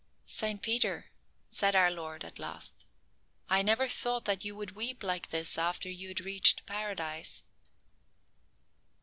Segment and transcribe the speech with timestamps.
[0.25, 1.11] "Saint Peter,"
[1.51, 2.87] said our Lord at last,
[3.47, 7.43] "I never thought that you would weep like this after you had reached Paradise."